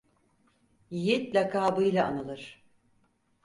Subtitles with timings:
[0.91, 2.63] Yiğit lakabıyla anılır.